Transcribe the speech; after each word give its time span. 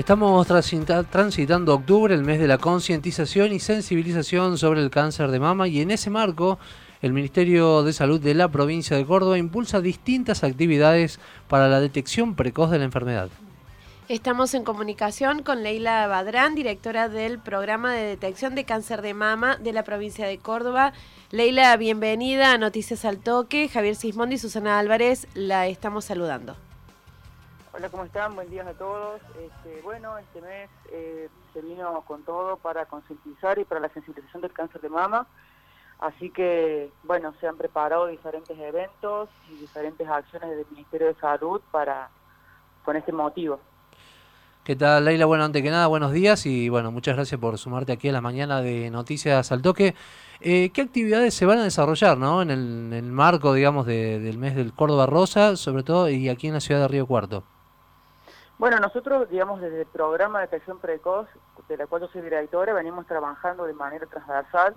Estamos 0.00 0.46
transitando 0.46 1.74
octubre, 1.74 2.14
el 2.14 2.24
mes 2.24 2.40
de 2.40 2.48
la 2.48 2.56
concientización 2.56 3.52
y 3.52 3.60
sensibilización 3.60 4.56
sobre 4.56 4.80
el 4.80 4.88
cáncer 4.88 5.30
de 5.30 5.38
mama 5.38 5.68
y 5.68 5.82
en 5.82 5.90
ese 5.90 6.08
marco 6.08 6.58
el 7.02 7.12
Ministerio 7.12 7.82
de 7.82 7.92
Salud 7.92 8.18
de 8.18 8.32
la 8.32 8.48
provincia 8.48 8.96
de 8.96 9.04
Córdoba 9.04 9.36
impulsa 9.36 9.82
distintas 9.82 10.42
actividades 10.42 11.20
para 11.48 11.68
la 11.68 11.80
detección 11.80 12.34
precoz 12.34 12.70
de 12.70 12.78
la 12.78 12.86
enfermedad. 12.86 13.28
Estamos 14.08 14.54
en 14.54 14.64
comunicación 14.64 15.42
con 15.42 15.62
Leila 15.62 16.06
Badrán, 16.06 16.54
directora 16.54 17.10
del 17.10 17.38
programa 17.38 17.92
de 17.92 18.04
detección 18.04 18.54
de 18.54 18.64
cáncer 18.64 19.02
de 19.02 19.12
mama 19.12 19.58
de 19.58 19.74
la 19.74 19.84
provincia 19.84 20.26
de 20.26 20.38
Córdoba. 20.38 20.94
Leila, 21.30 21.76
bienvenida 21.76 22.54
a 22.54 22.58
Noticias 22.58 23.04
al 23.04 23.18
Toque. 23.18 23.68
Javier 23.68 23.96
Sismondi 23.96 24.36
y 24.36 24.38
Susana 24.38 24.78
Álvarez 24.78 25.28
la 25.34 25.66
estamos 25.66 26.06
saludando. 26.06 26.56
Hola, 27.72 27.88
¿cómo 27.88 28.02
están? 28.02 28.34
Buen 28.34 28.50
día 28.50 28.68
a 28.68 28.72
todos. 28.72 29.20
Este, 29.40 29.80
bueno, 29.82 30.18
este 30.18 30.40
mes 30.40 30.68
eh, 30.90 31.28
se 31.52 31.62
vino 31.62 32.02
con 32.04 32.24
todo 32.24 32.56
para 32.56 32.86
concientizar 32.86 33.60
y 33.60 33.64
para 33.64 33.80
la 33.80 33.88
sensibilización 33.90 34.42
del 34.42 34.52
cáncer 34.52 34.80
de 34.80 34.88
mama. 34.88 35.28
Así 36.00 36.30
que, 36.30 36.90
bueno, 37.04 37.32
se 37.40 37.46
han 37.46 37.56
preparado 37.56 38.08
diferentes 38.08 38.58
eventos 38.58 39.28
y 39.48 39.54
diferentes 39.54 40.08
acciones 40.08 40.50
del 40.50 40.66
Ministerio 40.72 41.06
de 41.08 41.14
Salud 41.14 41.60
para 41.70 42.10
con 42.84 42.96
este 42.96 43.12
motivo. 43.12 43.60
¿Qué 44.64 44.74
tal, 44.74 45.04
Leila? 45.04 45.26
Bueno, 45.26 45.44
antes 45.44 45.62
que 45.62 45.70
nada, 45.70 45.86
buenos 45.86 46.12
días 46.12 46.46
y 46.46 46.68
bueno, 46.68 46.90
muchas 46.90 47.14
gracias 47.14 47.40
por 47.40 47.56
sumarte 47.56 47.92
aquí 47.92 48.08
a 48.08 48.12
la 48.12 48.20
mañana 48.20 48.62
de 48.62 48.90
Noticias 48.90 49.52
al 49.52 49.62
Toque. 49.62 49.94
Eh, 50.40 50.70
¿Qué 50.74 50.82
actividades 50.82 51.34
se 51.34 51.46
van 51.46 51.58
a 51.58 51.64
desarrollar 51.64 52.18
¿no? 52.18 52.42
en, 52.42 52.50
el, 52.50 53.02
marco, 53.04 53.54
digamos, 53.54 53.86
del 53.86 54.38
mes 54.38 54.56
del 54.56 54.72
Córdoba 54.72 55.06
Rosa, 55.06 55.56
sobre 55.56 55.84
todo, 55.84 56.10
y 56.10 56.28
aquí 56.28 56.48
en 56.48 56.54
la 56.54 56.60
ciudad 56.60 56.80
de 56.80 56.88
Río 56.88 57.06
Cuarto? 57.06 57.44
Bueno, 58.60 58.78
nosotros, 58.78 59.30
digamos, 59.30 59.62
desde 59.62 59.80
el 59.80 59.86
programa 59.86 60.40
de 60.40 60.46
detección 60.46 60.80
precoz, 60.80 61.26
de 61.66 61.78
la 61.78 61.86
cual 61.86 62.02
yo 62.02 62.08
soy 62.08 62.20
directora, 62.20 62.74
venimos 62.74 63.06
trabajando 63.06 63.64
de 63.64 63.72
manera 63.72 64.04
transversal 64.04 64.76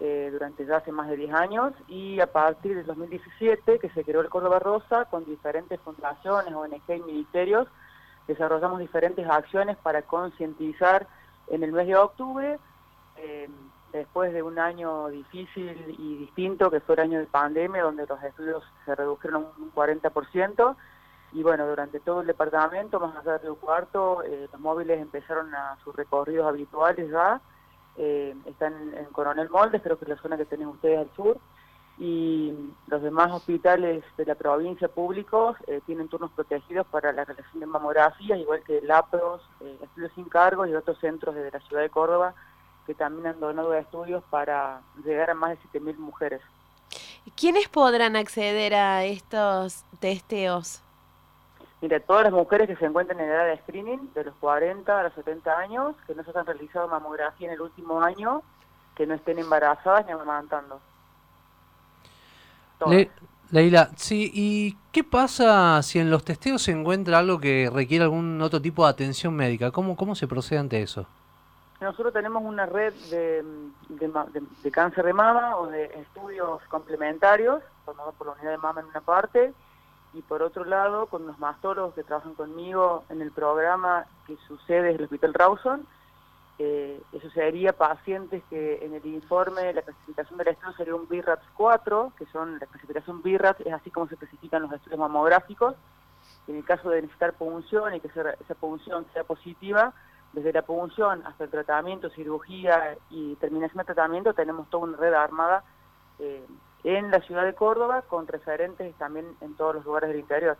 eh, 0.00 0.30
durante 0.32 0.64
ya 0.64 0.78
hace 0.78 0.92
más 0.92 1.10
de 1.10 1.18
10 1.18 1.34
años 1.34 1.74
y 1.88 2.20
a 2.20 2.32
partir 2.32 2.74
del 2.74 2.86
2017, 2.86 3.80
que 3.80 3.90
se 3.90 4.02
creó 4.02 4.22
el 4.22 4.30
Córdoba 4.30 4.60
Rosa, 4.60 5.04
con 5.10 5.26
diferentes 5.26 5.78
fundaciones, 5.80 6.54
ONG 6.54 6.80
y 6.88 7.00
ministerios, 7.00 7.68
desarrollamos 8.26 8.78
diferentes 8.78 9.28
acciones 9.28 9.76
para 9.76 10.00
concientizar 10.00 11.06
en 11.48 11.62
el 11.62 11.72
mes 11.72 11.86
de 11.86 11.96
octubre, 11.96 12.58
eh, 13.18 13.50
después 13.92 14.32
de 14.32 14.42
un 14.42 14.58
año 14.58 15.08
difícil 15.08 15.94
y 15.98 16.16
distinto, 16.16 16.70
que 16.70 16.80
fue 16.80 16.94
el 16.94 17.02
año 17.02 17.18
de 17.18 17.26
pandemia, 17.26 17.82
donde 17.82 18.06
los 18.06 18.22
estudios 18.22 18.64
se 18.86 18.94
redujeron 18.94 19.48
un 19.58 19.70
40%, 19.74 20.76
y 21.32 21.42
bueno, 21.42 21.66
durante 21.66 22.00
todo 22.00 22.22
el 22.22 22.26
departamento, 22.26 22.98
más 23.00 23.16
allá 23.16 23.38
de 23.38 23.50
Cuarto, 23.50 24.22
eh, 24.22 24.48
los 24.50 24.60
móviles 24.60 25.00
empezaron 25.00 25.54
a 25.54 25.76
sus 25.84 25.94
recorridos 25.94 26.46
habituales 26.46 27.10
ya, 27.10 27.40
eh, 27.96 28.34
están 28.46 28.94
en, 28.94 29.04
Coronel 29.06 29.50
Moldes, 29.50 29.82
creo 29.82 29.98
que 29.98 30.04
es 30.04 30.08
la 30.08 30.22
zona 30.22 30.36
que 30.36 30.46
tienen 30.46 30.68
ustedes 30.68 30.98
al 30.98 31.10
sur, 31.14 31.38
y 31.98 32.54
los 32.86 33.02
demás 33.02 33.32
hospitales 33.32 34.04
de 34.16 34.24
la 34.24 34.36
provincia 34.36 34.88
públicos 34.88 35.56
eh, 35.66 35.80
tienen 35.84 36.08
turnos 36.08 36.30
protegidos 36.30 36.86
para 36.86 37.12
la 37.12 37.24
realización 37.24 37.60
de 37.60 37.66
mamografías, 37.66 38.38
igual 38.38 38.62
que 38.62 38.80
LAPROS, 38.80 39.42
Estudios 39.82 40.12
Sin 40.14 40.28
Cargos 40.28 40.68
y 40.68 40.74
otros 40.74 40.98
centros 40.98 41.34
desde 41.34 41.50
la 41.50 41.60
ciudad 41.60 41.82
de 41.82 41.90
Córdoba 41.90 42.34
que 42.88 42.94
también 42.94 43.26
han 43.26 43.38
donado 43.38 43.74
estudios 43.74 44.24
para 44.30 44.80
llegar 45.04 45.28
a 45.28 45.34
más 45.34 45.50
de 45.50 45.78
7.000 45.78 45.98
mujeres. 45.98 46.40
¿Quiénes 47.36 47.68
podrán 47.68 48.16
acceder 48.16 48.74
a 48.74 49.04
estos 49.04 49.84
testeos? 50.00 50.82
Mira, 51.80 52.00
todas 52.00 52.24
las 52.24 52.32
mujeres 52.32 52.66
que 52.66 52.76
se 52.76 52.86
encuentran 52.86 53.20
en 53.20 53.28
edad 53.28 53.46
de 53.46 53.58
screening, 53.58 54.12
de 54.12 54.24
los 54.24 54.34
40 54.36 54.98
a 54.98 55.04
los 55.04 55.12
70 55.14 55.58
años, 55.58 55.94
que 56.06 56.14
no 56.14 56.24
se 56.24 56.36
han 56.36 56.46
realizado 56.46 56.88
mamografía 56.88 57.46
en 57.46 57.54
el 57.54 57.60
último 57.60 58.02
año, 58.02 58.42
que 58.96 59.06
no 59.06 59.14
estén 59.14 59.38
embarazadas 59.38 60.04
ni 60.06 60.12
amamantando. 60.12 60.80
Leila, 63.50 63.90
sí, 63.96 64.30
¿y 64.34 64.76
qué 64.92 65.04
pasa 65.04 65.80
si 65.82 65.98
en 66.00 66.10
los 66.10 66.24
testeos 66.24 66.62
se 66.62 66.72
encuentra 66.72 67.18
algo 67.18 67.40
que 67.40 67.70
requiere 67.72 68.04
algún 68.04 68.42
otro 68.42 68.60
tipo 68.60 68.84
de 68.84 68.90
atención 68.90 69.34
médica? 69.34 69.70
¿Cómo, 69.70 69.96
cómo 69.96 70.14
se 70.14 70.26
procede 70.26 70.58
ante 70.58 70.82
eso? 70.82 71.06
Nosotros 71.80 72.12
tenemos 72.12 72.42
una 72.42 72.66
red 72.66 72.92
de, 73.10 73.44
de 73.88 74.70
cáncer 74.70 75.04
de 75.04 75.12
mama 75.12 75.56
o 75.56 75.68
de 75.68 75.84
estudios 75.84 76.60
complementarios, 76.68 77.62
formados 77.84 78.16
por 78.16 78.26
la 78.26 78.32
unidad 78.34 78.50
de 78.50 78.58
mama 78.58 78.80
en 78.80 78.86
una 78.88 79.00
parte, 79.00 79.54
y 80.14 80.22
por 80.22 80.42
otro 80.42 80.64
lado 80.64 81.06
con 81.06 81.26
los 81.26 81.38
mastólogos 81.38 81.94
que 81.94 82.02
trabajan 82.02 82.34
conmigo 82.34 83.04
en 83.08 83.20
el 83.20 83.30
programa 83.30 84.06
que 84.26 84.36
sucede 84.46 84.90
en 84.90 84.96
el 84.96 85.04
Hospital 85.04 85.34
Rawson, 85.34 85.86
eh, 86.60 87.00
eso 87.12 87.30
sería 87.30 87.72
pacientes 87.72 88.42
que 88.50 88.84
en 88.84 88.94
el 88.94 89.06
informe 89.06 89.72
la 89.72 89.82
clasificación 89.82 90.38
del 90.38 90.48
estudio 90.48 90.72
sería 90.76 90.94
un 90.96 91.08
BIRATS 91.08 91.44
4, 91.56 92.12
que 92.18 92.26
son 92.26 92.58
la 92.58 92.66
clasificación 92.66 93.22
BIRATS, 93.22 93.60
es 93.60 93.72
así 93.72 93.90
como 93.90 94.08
se 94.08 94.16
clasifican 94.16 94.62
los 94.62 94.72
estudios 94.72 94.98
mamográficos. 94.98 95.76
En 96.48 96.56
el 96.56 96.64
caso 96.64 96.90
de 96.90 97.02
necesitar 97.02 97.34
punción 97.34 97.94
y 97.94 98.00
que 98.00 98.08
esa 98.08 98.54
punción 98.58 99.06
sea 99.12 99.22
positiva, 99.22 99.92
desde 100.32 100.52
la 100.52 100.62
punción 100.62 101.24
hasta 101.26 101.44
el 101.44 101.50
tratamiento, 101.50 102.10
cirugía 102.10 102.98
y 103.10 103.36
terminación 103.36 103.78
de 103.78 103.84
tratamiento, 103.84 104.34
tenemos 104.34 104.68
toda 104.68 104.84
una 104.84 104.96
red 104.96 105.14
armada 105.14 105.62
eh, 106.18 106.44
en 106.96 107.10
la 107.10 107.20
ciudad 107.20 107.44
de 107.44 107.54
Córdoba 107.54 108.02
con 108.02 108.26
referentes 108.26 108.94
también 108.96 109.26
en 109.40 109.54
todos 109.56 109.74
los 109.74 109.84
lugares 109.84 110.08
del 110.08 110.20
interior. 110.20 110.56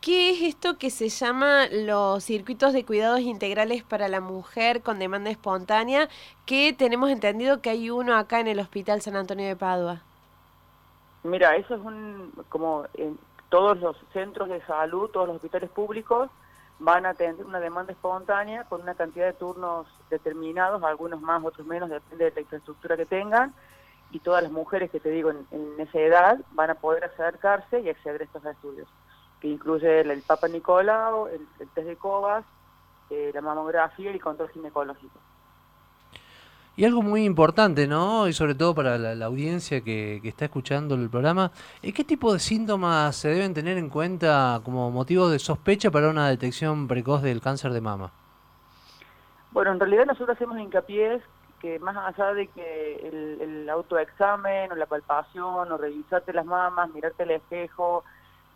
¿Qué 0.00 0.30
es 0.30 0.42
esto 0.42 0.78
que 0.78 0.90
se 0.90 1.10
llama 1.10 1.66
los 1.70 2.24
circuitos 2.24 2.72
de 2.72 2.86
cuidados 2.86 3.20
integrales 3.20 3.82
para 3.82 4.08
la 4.08 4.20
mujer 4.20 4.82
con 4.82 4.98
demanda 4.98 5.30
espontánea? 5.30 6.08
Que 6.46 6.72
tenemos 6.72 7.10
entendido 7.10 7.60
que 7.60 7.70
hay 7.70 7.90
uno 7.90 8.16
acá 8.16 8.40
en 8.40 8.48
el 8.48 8.60
Hospital 8.60 9.02
San 9.02 9.14
Antonio 9.14 9.46
de 9.46 9.56
Padua. 9.56 10.00
Mira, 11.22 11.54
eso 11.54 11.74
es 11.74 11.80
un, 11.82 12.32
como 12.48 12.86
en 12.94 13.18
todos 13.50 13.78
los 13.78 13.96
centros 14.14 14.48
de 14.48 14.62
salud, 14.62 15.10
todos 15.10 15.26
los 15.26 15.36
hospitales 15.36 15.68
públicos 15.68 16.30
van 16.78 17.04
a 17.04 17.12
tener 17.12 17.44
una 17.44 17.60
demanda 17.60 17.92
espontánea 17.92 18.64
con 18.64 18.80
una 18.80 18.94
cantidad 18.94 19.26
de 19.26 19.34
turnos 19.34 19.86
determinados, 20.08 20.82
algunos 20.82 21.20
más, 21.20 21.44
otros 21.44 21.66
menos, 21.66 21.90
depende 21.90 22.24
de 22.24 22.32
la 22.32 22.40
infraestructura 22.40 22.96
que 22.96 23.04
tengan 23.04 23.52
y 24.12 24.18
todas 24.20 24.42
las 24.42 24.52
mujeres 24.52 24.90
que 24.90 25.00
te 25.00 25.10
digo 25.10 25.30
en, 25.30 25.46
esa 25.78 25.98
edad 25.98 26.38
van 26.52 26.70
a 26.70 26.74
poder 26.74 27.04
acercarse 27.04 27.80
y 27.80 27.88
acceder 27.88 28.22
a 28.22 28.24
estos 28.24 28.44
estudios, 28.44 28.88
que 29.40 29.48
incluye 29.48 30.00
el, 30.00 30.22
Papa 30.22 30.48
Nicolau, 30.48 31.28
el, 31.28 31.46
test 31.74 31.86
de 31.86 31.96
COVAS, 31.96 32.44
eh, 33.10 33.30
la 33.32 33.40
mamografía 33.40 34.10
y 34.10 34.14
el 34.14 34.20
control 34.20 34.50
ginecológico. 34.50 35.18
Y 36.76 36.84
algo 36.84 37.02
muy 37.02 37.24
importante, 37.24 37.86
¿no? 37.86 38.26
Y 38.26 38.32
sobre 38.32 38.54
todo 38.54 38.74
para 38.74 38.96
la, 38.96 39.26
audiencia 39.26 39.82
que, 39.82 40.20
que, 40.22 40.28
está 40.28 40.46
escuchando 40.46 40.94
el 40.94 41.10
programa, 41.10 41.50
eh, 41.82 41.92
¿qué 41.92 42.04
tipo 42.04 42.32
de 42.32 42.38
síntomas 42.38 43.16
se 43.16 43.28
deben 43.28 43.52
tener 43.52 43.76
en 43.76 43.90
cuenta 43.90 44.60
como 44.64 44.90
motivo 44.90 45.28
de 45.28 45.38
sospecha 45.38 45.90
para 45.90 46.08
una 46.08 46.28
detección 46.28 46.88
precoz 46.88 47.22
del 47.22 47.40
cáncer 47.40 47.72
de 47.72 47.80
mama? 47.80 48.12
Bueno, 49.52 49.72
en 49.72 49.80
realidad 49.80 50.06
nosotros 50.06 50.36
hacemos 50.36 50.58
hincapié 50.58 51.20
que 51.60 51.78
más 51.78 51.96
allá 51.96 52.34
de 52.34 52.48
que 52.48 53.38
el, 53.42 53.68
autoexamen 53.70 54.72
o 54.72 54.74
la 54.74 54.86
palpación 54.86 55.70
o 55.70 55.78
revisarte 55.78 56.32
las 56.32 56.46
mamas, 56.46 56.90
mirarte 56.90 57.22
el 57.22 57.32
espejo 57.32 58.02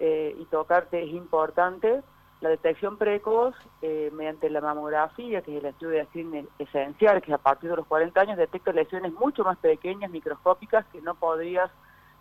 eh, 0.01 0.35
y 0.39 0.45
tocarte 0.47 1.03
es 1.03 1.11
importante, 1.11 2.03
la 2.41 2.49
detección 2.51 2.99
precoz 2.99 3.55
eh, 3.81 4.11
mediante 4.13 4.51
la 4.51 4.61
mamografía, 4.61 5.41
que 5.43 5.57
es 5.57 5.63
el 5.63 5.71
estudio 5.71 5.99
de 5.99 6.05
screening 6.07 6.49
esencial, 6.59 7.23
que 7.23 7.33
a 7.33 7.39
partir 7.39 7.71
de 7.71 7.77
los 7.77 7.87
40 7.87 8.21
años 8.21 8.37
detecta 8.37 8.73
lesiones 8.73 9.13
mucho 9.13 9.45
más 9.45 9.57
pequeñas, 9.59 10.11
microscópicas, 10.11 10.85
que 10.93 11.01
no 11.01 11.15
podrías 11.15 11.71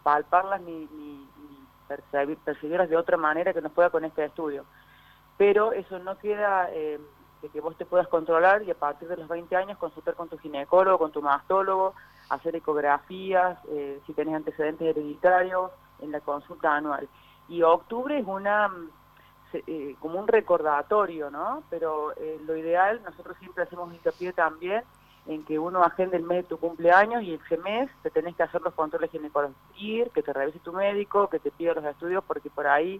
palparlas 0.03 0.61
ni, 0.61 0.87
percibirlas 2.45 2.89
de 2.89 2.97
otra 2.97 3.17
manera 3.17 3.53
que 3.53 3.61
no 3.61 3.69
pueda 3.69 3.89
con 3.89 4.05
este 4.05 4.23
estudio. 4.23 4.65
Pero 5.37 5.73
eso 5.73 5.99
no 5.99 6.17
queda... 6.17 6.69
Eh, 6.71 6.99
que 7.49 7.61
vos 7.61 7.75
te 7.77 7.85
puedas 7.85 8.07
controlar 8.07 8.63
y 8.63 8.71
a 8.71 8.75
partir 8.75 9.07
de 9.07 9.17
los 9.17 9.27
20 9.27 9.55
años 9.55 9.77
consultar 9.77 10.15
con 10.15 10.29
tu 10.29 10.37
ginecólogo, 10.37 10.97
con 10.97 11.11
tu 11.11 11.21
mastólogo, 11.21 11.93
hacer 12.29 12.55
ecografías, 12.55 13.57
eh, 13.69 13.99
si 14.05 14.13
tenés 14.13 14.35
antecedentes 14.35 14.87
hereditarios, 14.87 15.71
en 15.99 16.11
la 16.11 16.19
consulta 16.19 16.75
anual. 16.75 17.07
Y 17.47 17.61
octubre 17.61 18.17
es 18.17 18.25
una 18.27 18.71
eh, 19.53 19.95
como 19.99 20.19
un 20.19 20.27
recordatorio, 20.27 21.29
¿no? 21.29 21.63
Pero 21.69 22.11
eh, 22.17 22.39
lo 22.45 22.55
ideal, 22.57 23.01
nosotros 23.03 23.37
siempre 23.39 23.63
hacemos 23.63 23.93
hincapié 23.93 24.33
también 24.33 24.83
en 25.27 25.45
que 25.45 25.57
uno 25.59 25.83
agende 25.83 26.17
el 26.17 26.23
mes 26.23 26.43
de 26.43 26.49
tu 26.49 26.57
cumpleaños 26.57 27.23
y 27.23 27.35
ese 27.35 27.57
mes 27.57 27.89
te 28.01 28.09
tenés 28.09 28.35
que 28.35 28.43
hacer 28.43 28.61
los 28.61 28.73
controles 28.73 29.11
ginecológicos, 29.11 29.61
ir, 29.77 30.09
que 30.09 30.23
te 30.23 30.33
revise 30.33 30.59
tu 30.59 30.73
médico, 30.73 31.29
que 31.29 31.39
te 31.39 31.51
pida 31.51 31.73
los 31.73 31.85
estudios, 31.85 32.23
porque 32.25 32.49
por 32.49 32.67
ahí 32.67 32.99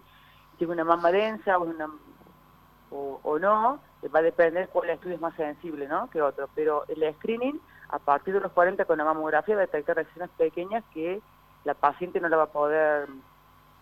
tiene 0.56 0.72
una 0.72 0.84
mama 0.84 1.10
densa 1.10 1.58
o, 1.58 3.20
o 3.22 3.38
no, 3.38 3.80
va 4.08 4.20
a 4.20 4.22
depender 4.22 4.68
cuál 4.68 4.90
estudio 4.90 5.14
es 5.14 5.20
más 5.20 5.34
sensible 5.36 5.88
¿no? 5.88 6.08
que 6.10 6.22
otro, 6.22 6.48
pero 6.54 6.84
el 6.88 7.14
screening 7.14 7.60
a 7.88 7.98
partir 7.98 8.34
de 8.34 8.40
los 8.40 8.52
40 8.52 8.84
con 8.84 8.98
la 8.98 9.04
mamografía 9.04 9.54
va 9.54 9.62
a 9.62 9.66
detectar 9.66 9.96
lesiones 9.96 10.30
pequeñas 10.36 10.84
que 10.92 11.20
la 11.64 11.74
paciente 11.74 12.20
no 12.20 12.28
la 12.28 12.36
va 12.36 12.42
a 12.44 12.52
poder 12.52 13.08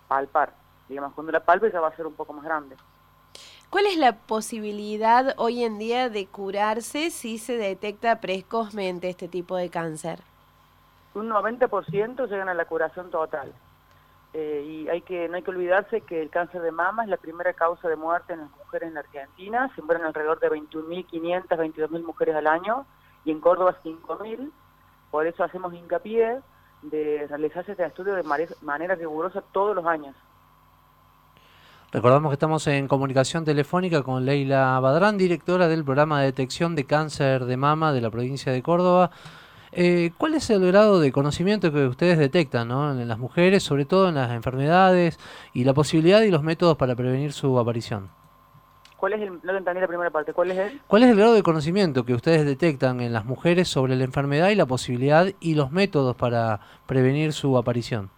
palpar. 0.08 0.52
Digamos, 0.88 1.14
cuando 1.14 1.32
la 1.32 1.44
palpe 1.44 1.70
ya 1.70 1.80
va 1.80 1.88
a 1.88 1.96
ser 1.96 2.06
un 2.06 2.14
poco 2.14 2.32
más 2.32 2.44
grande. 2.44 2.76
¿Cuál 3.70 3.86
es 3.86 3.96
la 3.96 4.12
posibilidad 4.12 5.34
hoy 5.38 5.64
en 5.64 5.78
día 5.78 6.10
de 6.10 6.26
curarse 6.26 7.10
si 7.10 7.38
se 7.38 7.56
detecta 7.56 8.20
precozmente 8.20 9.08
este 9.08 9.28
tipo 9.28 9.56
de 9.56 9.70
cáncer? 9.70 10.20
Un 11.14 11.30
90% 11.30 12.28
llegan 12.28 12.50
a 12.50 12.54
la 12.54 12.66
curación 12.66 13.10
total. 13.10 13.52
Eh, 14.34 14.64
y 14.66 14.88
hay 14.88 15.02
que 15.02 15.28
no 15.28 15.36
hay 15.36 15.42
que 15.42 15.50
olvidarse 15.50 16.00
que 16.00 16.22
el 16.22 16.30
cáncer 16.30 16.62
de 16.62 16.72
mama 16.72 17.04
es 17.04 17.10
la 17.10 17.18
primera 17.18 17.52
causa 17.52 17.88
de 17.88 17.96
muerte 17.96 18.32
en 18.32 18.40
las 18.40 18.50
mujeres 18.50 18.88
en 18.88 18.94
la 18.94 19.00
Argentina. 19.00 19.70
Se 19.74 19.82
mueren 19.82 20.06
alrededor 20.06 20.40
de 20.40 20.48
21.500, 20.50 21.48
22.000 21.48 22.02
mujeres 22.02 22.34
al 22.36 22.46
año 22.46 22.86
y 23.24 23.30
en 23.30 23.40
Córdoba 23.40 23.76
5.000. 23.84 24.50
Por 25.10 25.26
eso 25.26 25.44
hacemos 25.44 25.74
hincapié 25.74 26.40
de 26.80 27.26
realizarse 27.28 27.72
este 27.72 27.84
estudio 27.84 28.14
de 28.14 28.22
manera 28.62 28.94
rigurosa 28.94 29.42
todos 29.52 29.76
los 29.76 29.84
años. 29.86 30.16
Recordamos 31.92 32.30
que 32.30 32.34
estamos 32.34 32.66
en 32.68 32.88
comunicación 32.88 33.44
telefónica 33.44 34.02
con 34.02 34.24
Leila 34.24 34.80
Badrán, 34.80 35.18
directora 35.18 35.68
del 35.68 35.84
programa 35.84 36.20
de 36.20 36.26
detección 36.26 36.74
de 36.74 36.84
cáncer 36.84 37.44
de 37.44 37.58
mama 37.58 37.92
de 37.92 38.00
la 38.00 38.10
provincia 38.10 38.50
de 38.50 38.62
Córdoba. 38.62 39.10
Eh, 39.72 40.10
¿Cuál 40.18 40.34
es 40.34 40.50
el 40.50 40.66
grado 40.66 41.00
de 41.00 41.12
conocimiento 41.12 41.72
que 41.72 41.86
ustedes 41.86 42.18
detectan 42.18 42.70
en 42.70 43.08
las 43.08 43.18
mujeres, 43.18 43.62
sobre 43.62 43.86
todo 43.86 44.10
en 44.10 44.16
las 44.16 44.30
enfermedades, 44.30 45.18
y 45.54 45.64
la 45.64 45.72
posibilidad 45.72 46.20
y 46.20 46.30
los 46.30 46.42
métodos 46.42 46.76
para 46.76 46.94
prevenir 46.94 47.32
su 47.32 47.58
aparición? 47.58 48.10
¿Cuál 48.98 49.14
es 49.14 49.22
el, 49.22 49.40
no 49.42 49.56
entendí 49.56 49.80
la 49.80 49.88
primera 49.88 50.10
parte, 50.10 50.32
¿cuál 50.32 50.50
es 50.52 50.58
el? 50.58 50.80
¿Cuál 50.86 51.02
es 51.02 51.10
el 51.10 51.16
grado 51.16 51.32
de 51.34 51.42
conocimiento 51.42 52.04
que 52.04 52.14
ustedes 52.14 52.44
detectan 52.44 53.00
en 53.00 53.12
las 53.12 53.24
mujeres 53.24 53.66
sobre 53.66 53.96
la 53.96 54.04
enfermedad 54.04 54.50
y 54.50 54.54
la 54.54 54.66
posibilidad 54.66 55.26
y 55.40 55.54
los 55.54 55.72
métodos 55.72 56.14
para 56.16 56.60
prevenir 56.86 57.32
su 57.32 57.56
aparición? 57.56 58.10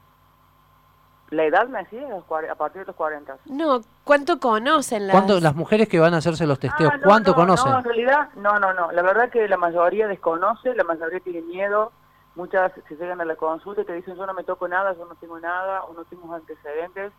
¿La 1.31 1.45
edad 1.45 1.67
me 1.69 1.79
decía? 1.81 2.07
A 2.51 2.55
partir 2.55 2.83
de 2.83 2.87
los 2.87 2.97
40. 2.97 3.39
No, 3.47 3.81
¿cuánto 4.05 4.39
conocen 4.39 5.07
las... 5.07 5.17
¿Cuánto, 5.17 5.41
las 5.41 5.55
mujeres 5.55 5.89
que 5.89 5.99
van 5.99 6.15
a 6.15 6.19
hacerse 6.19 6.47
los 6.47 6.59
testeos, 6.59 6.93
ah, 6.95 7.01
cuánto 7.03 7.35
conocen? 7.35 7.73
No, 7.73 7.79
en 7.79 7.85
realidad, 7.85 8.29
no, 8.37 8.59
no, 8.59 8.73
no. 8.75 8.93
La 8.93 9.03
verdad 9.03 9.31
que 9.31 9.49
la 9.49 9.57
mayoría 9.57 10.07
desconoce, 10.07 10.75
la 10.75 10.85
mayoría 10.85 11.21
tiene 11.21 11.43
miedo. 11.43 11.93
Muchas 12.35 12.73
se 12.89 12.97
llegan 12.97 13.21
a 13.21 13.25
la 13.25 13.37
consulta 13.37 13.83
y 13.83 13.85
te 13.85 13.95
dicen 13.95 14.17
yo 14.17 14.27
no 14.27 14.35
me 14.35 14.45
toco 14.45 14.69
nada, 14.69 14.93
yo 14.95 15.07
no 15.07 15.15
tengo 15.15 15.39
nada, 15.39 15.85
o 15.85 15.95
no 15.95 16.05
tengo 16.05 16.33
antecedentes. 16.35 17.13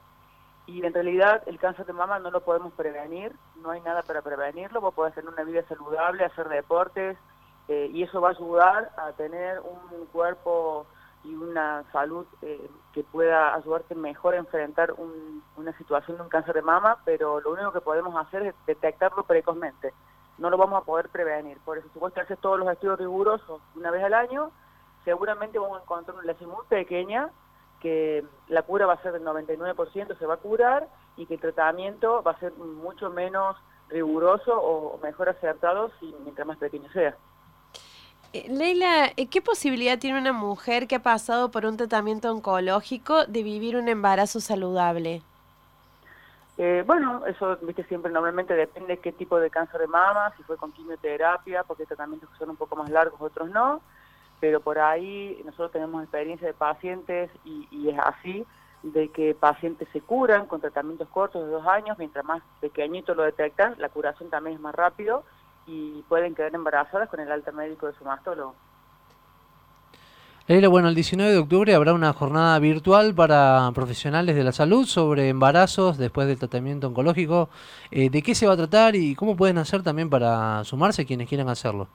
Y 0.67 0.85
en 0.85 0.93
realidad 0.93 1.43
el 1.45 1.59
cáncer 1.59 1.85
de 1.85 1.93
mama 1.93 2.19
no 2.19 2.31
lo 2.31 2.41
podemos 2.41 2.73
prevenir, 2.73 3.33
no 3.61 3.71
hay 3.71 3.81
nada 3.81 4.03
para 4.03 4.21
prevenirlo. 4.21 4.81
Vos 4.81 4.93
podés 4.93 5.15
tener 5.15 5.31
una 5.31 5.43
vida 5.43 5.63
saludable, 5.67 6.25
hacer 6.25 6.49
deportes, 6.49 7.17
eh, 7.67 7.89
y 7.91 8.03
eso 8.03 8.21
va 8.21 8.29
a 8.29 8.31
ayudar 8.31 8.91
a 8.97 9.11
tener 9.13 9.59
un 9.61 10.05
cuerpo 10.07 10.85
y 11.25 11.35
una 11.35 11.83
salud 11.91 12.25
eh, 12.41 12.69
que 12.93 13.03
pueda 13.03 13.55
ayudarte 13.55 13.95
mejor 13.95 14.35
a 14.35 14.37
enfrentar 14.37 14.93
una 15.57 15.77
situación 15.77 16.17
de 16.17 16.23
un 16.23 16.29
cáncer 16.29 16.55
de 16.55 16.61
mama, 16.61 16.97
pero 17.03 17.41
lo 17.41 17.51
único 17.51 17.71
que 17.71 17.81
podemos 17.81 18.15
hacer 18.15 18.43
es 18.43 18.55
detectarlo 18.67 19.23
precozmente. 19.23 19.93
No 20.37 20.49
lo 20.49 20.57
vamos 20.57 20.81
a 20.81 20.85
poder 20.85 21.09
prevenir. 21.09 21.57
Por 21.65 21.77
eso, 21.77 21.87
si 21.93 21.99
vos 21.99 22.13
te 22.13 22.21
haces 22.21 22.37
todos 22.39 22.59
los 22.59 22.69
estudios 22.69 22.99
rigurosos 22.99 23.61
una 23.75 23.91
vez 23.91 24.03
al 24.03 24.13
año, 24.13 24.51
seguramente 25.03 25.59
vamos 25.59 25.79
a 25.79 25.83
encontrar 25.83 26.17
una 26.17 26.25
lesión 26.25 26.51
muy 26.51 26.65
pequeña, 26.67 27.29
que 27.79 28.23
la 28.47 28.63
cura 28.63 28.85
va 28.85 28.93
a 28.93 29.01
ser 29.01 29.13
del 29.13 29.23
99%, 29.23 30.17
se 30.17 30.25
va 30.25 30.35
a 30.35 30.37
curar, 30.37 30.87
y 31.17 31.25
que 31.25 31.35
el 31.35 31.41
tratamiento 31.41 32.21
va 32.23 32.31
a 32.31 32.39
ser 32.39 32.53
mucho 32.53 33.09
menos 33.09 33.55
riguroso 33.89 34.59
o 34.59 34.99
mejor 35.01 35.29
acertado 35.29 35.91
si 35.99 36.13
mientras 36.23 36.47
más 36.47 36.57
pequeño 36.57 36.89
sea. 36.91 37.15
Eh, 38.35 38.47
Leila, 38.49 39.13
eh, 39.15 39.27
¿qué 39.27 39.41
posibilidad 39.41 39.97
tiene 39.97 40.19
una 40.19 40.33
mujer 40.33 40.87
que 40.87 40.95
ha 40.95 41.01
pasado 41.01 41.51
por 41.51 41.65
un 41.65 41.77
tratamiento 41.77 42.29
oncológico 42.29 43.25
de 43.27 43.43
vivir 43.43 43.77
un 43.77 43.87
embarazo 43.87 44.41
saludable? 44.41 45.21
Eh, 46.57 46.83
bueno, 46.85 47.25
eso, 47.27 47.57
viste, 47.61 47.85
siempre 47.85 48.11
normalmente 48.11 48.53
depende 48.53 48.95
de 48.95 48.99
qué 48.99 49.13
tipo 49.13 49.39
de 49.39 49.49
cáncer 49.49 49.79
de 49.79 49.87
mama, 49.87 50.33
si 50.35 50.43
fue 50.43 50.57
con 50.57 50.73
quimioterapia, 50.73 51.63
porque 51.63 51.83
hay 51.83 51.87
tratamientos 51.87 52.29
que 52.29 52.37
son 52.37 52.49
un 52.49 52.57
poco 52.57 52.75
más 52.75 52.89
largos, 52.89 53.21
otros 53.21 53.49
no, 53.51 53.79
pero 54.41 54.59
por 54.59 54.79
ahí 54.79 55.41
nosotros 55.45 55.71
tenemos 55.71 56.03
experiencia 56.03 56.45
de 56.45 56.53
pacientes 56.53 57.31
y, 57.45 57.69
y 57.71 57.87
es 57.87 57.99
así, 57.99 58.45
de 58.83 59.07
que 59.11 59.33
pacientes 59.33 59.87
se 59.93 60.01
curan 60.01 60.45
con 60.45 60.59
tratamientos 60.59 61.07
cortos 61.07 61.45
de 61.45 61.51
dos 61.51 61.65
años, 61.67 61.97
mientras 61.97 62.25
más 62.25 62.43
pequeñito 62.59 63.15
lo 63.15 63.23
detectan, 63.23 63.75
la 63.77 63.87
curación 63.87 64.29
también 64.29 64.57
es 64.57 64.61
más 64.61 64.75
rápido 64.75 65.23
y 65.67 66.03
pueden 66.03 66.35
quedar 66.35 66.53
embarazadas 66.53 67.09
con 67.09 67.19
el 67.19 67.31
alta 67.31 67.51
médico 67.51 67.87
de 67.87 67.93
su 67.93 68.03
mastólogo. 68.03 68.55
Leila, 70.47 70.67
bueno, 70.67 70.89
el 70.89 70.93
19 70.93 71.31
de 71.31 71.39
octubre 71.39 71.73
habrá 71.73 71.91
una 71.93 72.13
jornada 72.13 72.59
virtual 72.59 73.15
para 73.15 73.67
profesionales 73.73 74.35
de 74.35 74.43
la 74.43 74.51
salud 74.51 74.85
sobre 74.85 75.29
embarazos 75.29 75.97
después 75.97 76.27
del 76.27 76.37
tratamiento 76.37 76.85
oncológico. 76.85 77.49
Eh, 77.89 78.11
¿De 78.11 78.21
qué 78.21 78.35
se 78.35 78.45
va 78.45 78.53
a 78.53 78.57
tratar 78.57 78.95
y 78.95 79.15
cómo 79.15 79.35
pueden 79.35 79.57
hacer 79.57 79.81
también 79.81 80.07
para 80.07 80.63
sumarse 80.63 81.03
quienes 81.03 81.27
quieran 81.27 81.49
hacerlo? 81.49 81.87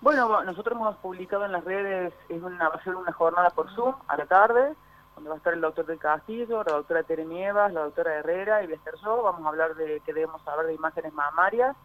Bueno, 0.00 0.42
nosotros 0.42 0.74
hemos 0.74 0.96
publicado 0.96 1.44
en 1.44 1.52
las 1.52 1.64
redes, 1.64 2.14
es 2.30 2.42
una, 2.42 2.70
va 2.70 2.76
a 2.76 2.82
ser 2.82 2.96
una 2.96 3.12
jornada 3.12 3.50
por 3.50 3.68
Zoom 3.74 3.94
a 4.06 4.16
la 4.16 4.24
tarde, 4.24 4.74
donde 5.14 5.28
va 5.28 5.34
a 5.34 5.38
estar 5.38 5.52
el 5.52 5.60
doctor 5.60 5.84
del 5.84 5.98
Castillo, 5.98 6.64
la 6.64 6.76
doctora 6.76 7.02
Tere 7.02 7.26
Nievas, 7.26 7.74
la 7.74 7.82
doctora 7.82 8.14
Herrera 8.14 8.62
y 8.62 8.68
voy 8.68 8.74
a 8.74 8.78
estar 8.78 8.94
yo. 9.04 9.22
Vamos 9.22 9.44
a 9.44 9.50
hablar 9.50 9.74
de 9.74 10.00
que 10.00 10.14
debemos 10.14 10.40
hablar 10.48 10.64
de 10.64 10.72
imágenes 10.72 11.12
mamarias 11.12 11.76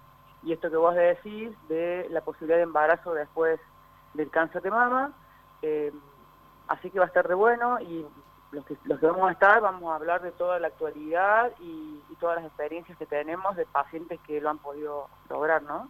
y 0.45 0.53
esto 0.53 0.69
que 0.69 0.77
vos 0.77 0.95
decís 0.95 1.51
de 1.69 2.07
la 2.09 2.21
posibilidad 2.21 2.57
de 2.57 2.63
embarazo 2.63 3.13
después 3.13 3.59
del 4.13 4.29
cáncer 4.29 4.61
de 4.61 4.71
mama. 4.71 5.13
Eh, 5.61 5.91
así 6.67 6.89
que 6.89 6.99
va 6.99 7.05
a 7.05 7.07
estar 7.07 7.27
de 7.27 7.33
bueno 7.33 7.79
y 7.79 8.05
los 8.51 8.65
que, 8.65 9.07
vamos 9.07 9.29
a 9.29 9.31
estar 9.31 9.61
vamos 9.61 9.91
a 9.91 9.95
hablar 9.95 10.21
de 10.21 10.31
toda 10.31 10.59
la 10.59 10.67
actualidad 10.67 11.51
y, 11.59 11.99
y 12.09 12.15
todas 12.19 12.35
las 12.35 12.45
experiencias 12.45 12.97
que 12.97 13.05
tenemos 13.05 13.55
de 13.55 13.65
pacientes 13.65 14.19
que 14.27 14.39
lo 14.39 14.49
han 14.49 14.59
podido 14.59 15.07
lograr, 15.29 15.63
¿no? 15.63 15.89